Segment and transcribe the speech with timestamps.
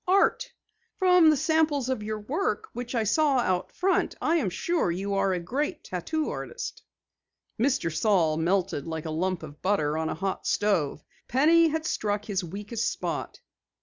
[0.07, 0.51] "Art.
[0.97, 5.13] From the samples of your work which I saw out front I am sure you
[5.13, 6.81] are a great tattoo artist."
[7.61, 7.95] Mr.
[7.95, 11.03] Saal melted like a lump of butter on a hot stove.
[11.27, 13.41] Penny had struck his weakest spot.